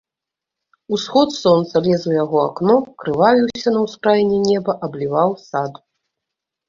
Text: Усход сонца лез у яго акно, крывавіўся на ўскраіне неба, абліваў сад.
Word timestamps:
Усход 0.95 1.29
сонца 1.41 1.75
лез 1.89 2.01
у 2.11 2.15
яго 2.23 2.39
акно, 2.47 2.75
крывавіўся 3.03 3.67
на 3.79 3.87
ўскраіне 3.87 4.39
неба, 4.51 4.71
абліваў 4.89 5.29
сад. 5.49 5.73